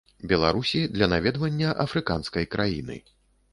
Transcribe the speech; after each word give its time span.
Беларусі 0.29 0.81
для 0.95 1.09
наведвання 1.13 1.77
афрыканскай 1.85 2.51
краіны. 2.57 3.01